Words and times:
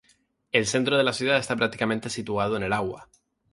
El 0.51 0.65
centro 0.65 0.97
de 0.97 1.03
la 1.03 1.13
ciudad 1.13 1.37
está 1.37 1.55
prácticamente 1.55 2.09
situado 2.09 2.57
en 2.57 2.63
el 2.63 2.73
agua. 2.73 3.07